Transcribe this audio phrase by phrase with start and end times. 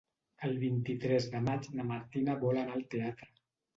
[0.47, 3.31] El vint-i-tres de maig na Martina vol anar al teatre.